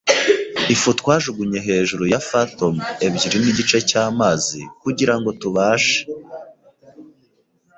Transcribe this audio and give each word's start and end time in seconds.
ifu 0.73 0.89
twajugunye 0.99 1.59
hejuru 1.67 2.03
ya 2.13 2.19
fathom 2.29 2.75
ebyiri 3.05 3.37
nigice 3.43 3.77
cyamazi, 3.89 4.61
kugirango 4.81 5.29
tubashe 5.41 5.99